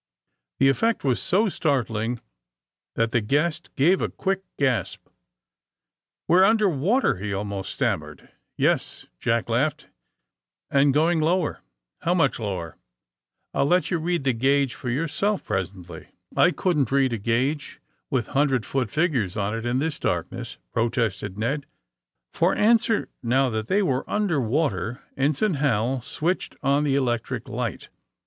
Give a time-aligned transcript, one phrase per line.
[0.57, 2.21] The effect was so startling
[2.95, 5.03] that the guest gave a quick gasp.
[5.03, 5.09] *^
[6.27, 8.29] We 're under water I" he almost stammered.
[8.57, 9.85] *'Yes/' Jack langhed,
[10.71, 11.61] '*and going lower."
[12.03, 12.75] *^How mnch lower?" ^^
[13.53, 17.19] I '11 let yon read the gange for yourself pres ently." ^'I couldn't read a
[17.19, 17.79] gauge
[18.09, 21.67] with hundred foot figures on it in this darkness," protested Ned.
[22.33, 27.89] For answer, now that they were under water, Ensign Hal switched on the electric light.